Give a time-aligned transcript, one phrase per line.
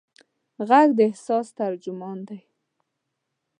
[0.67, 2.39] غږ د احساس ترجمان دی.